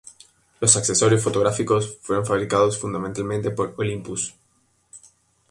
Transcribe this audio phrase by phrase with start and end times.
[0.59, 4.33] Los accesorios fotográficos fueron fabricados fundamentalmente por Olympus.